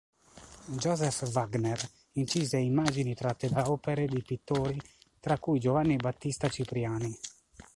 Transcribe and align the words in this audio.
Joseph 0.81 1.27
Wagner 1.31 1.79
incise 2.13 2.57
immagini 2.57 3.13
tratte 3.13 3.49
da 3.51 3.69
opere 3.69 4.07
di 4.07 4.23
pittori, 4.23 4.81
tra 5.19 5.37
cui 5.37 5.59
Giovanni 5.59 5.97
Battista 5.97 6.49
Cipriani. 6.49 7.15